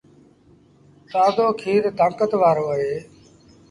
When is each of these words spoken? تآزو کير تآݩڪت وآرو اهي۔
تآزو 1.11 1.47
کير 1.59 1.83
تآݩڪت 1.97 2.31
وآرو 2.39 2.65
اهي۔ 2.73 2.95